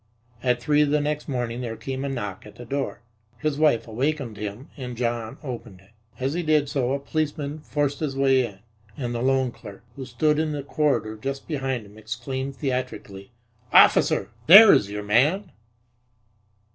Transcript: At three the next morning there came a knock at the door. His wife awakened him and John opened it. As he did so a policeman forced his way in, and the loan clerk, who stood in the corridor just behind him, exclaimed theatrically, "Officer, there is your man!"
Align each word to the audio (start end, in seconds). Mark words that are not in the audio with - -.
At 0.41 0.59
three 0.59 0.81
the 0.83 0.99
next 0.99 1.27
morning 1.29 1.61
there 1.61 1.75
came 1.75 2.03
a 2.03 2.09
knock 2.09 2.47
at 2.47 2.55
the 2.55 2.65
door. 2.65 3.03
His 3.37 3.59
wife 3.59 3.87
awakened 3.87 4.35
him 4.35 4.69
and 4.75 4.97
John 4.97 5.37
opened 5.43 5.79
it. 5.79 5.91
As 6.19 6.33
he 6.33 6.41
did 6.41 6.67
so 6.67 6.93
a 6.93 6.99
policeman 6.99 7.59
forced 7.59 7.99
his 7.99 8.15
way 8.15 8.43
in, 8.43 8.59
and 8.97 9.13
the 9.13 9.21
loan 9.21 9.51
clerk, 9.51 9.83
who 9.95 10.05
stood 10.05 10.39
in 10.39 10.53
the 10.53 10.63
corridor 10.63 11.15
just 11.17 11.47
behind 11.47 11.85
him, 11.85 11.99
exclaimed 11.99 12.55
theatrically, 12.55 13.31
"Officer, 13.71 14.31
there 14.47 14.73
is 14.73 14.89
your 14.89 15.03
man!" 15.03 15.51